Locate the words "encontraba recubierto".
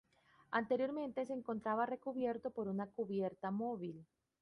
1.33-2.49